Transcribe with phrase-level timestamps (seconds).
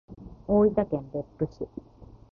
[0.47, 1.67] 大分県別府市